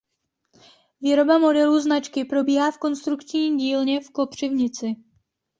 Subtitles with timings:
[1.01, 4.95] Výroba modelů značky probíhá v konstrukční dílně v Kopřivnici.